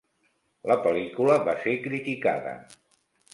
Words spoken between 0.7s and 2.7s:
La pel·lícula va ser criticada.